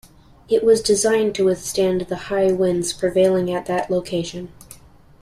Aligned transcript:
It 0.49 0.63
was 0.63 0.81
designed 0.81 1.35
to 1.35 1.45
withstand 1.45 2.01
the 2.01 2.15
high 2.15 2.51
winds 2.51 2.91
prevailing 2.91 3.53
at 3.53 3.67
that 3.67 3.91
location. 3.91 4.51